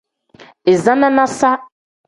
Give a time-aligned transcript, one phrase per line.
[0.73, 1.49] Iza nanasa.